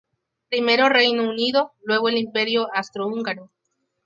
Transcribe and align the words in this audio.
Primero 0.49 0.89
Reino 0.89 1.29
Unido, 1.29 1.73
luego 1.83 2.09
el 2.09 2.17
Imperio 2.17 2.65
austro-húngaro. 2.73 3.51